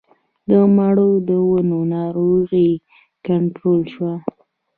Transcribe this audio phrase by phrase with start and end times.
[0.49, 2.69] د مڼو د ونو ناروغي
[3.25, 4.13] کنټرول شوه؟